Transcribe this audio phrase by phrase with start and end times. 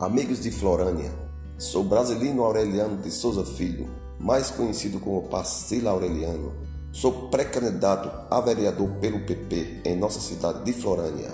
[0.00, 1.12] Amigos de Florânia,
[1.56, 6.52] sou Brasilino Aureliano de Souza Filho, mais conhecido como Pacila Aureliano.
[6.90, 11.30] Sou pré-candidato a vereador pelo PP em nossa cidade de Florânia.